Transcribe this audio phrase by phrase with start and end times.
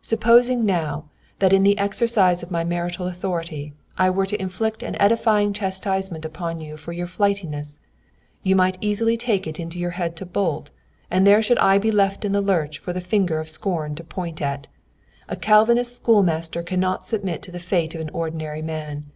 [0.00, 1.04] Supposing now,
[1.40, 6.24] that in the exercise of my marital authority, I were to inflict an edifying chastisement
[6.24, 7.80] upon you for your flightiness,
[8.42, 10.70] you might easily take it into your head to bolt,
[11.10, 14.04] and there should I be left in the lurch for the finger of scorn to
[14.04, 14.68] point at.
[15.28, 19.10] A Calvinist schoolmaster cannot submit to the fate of an ordinary man.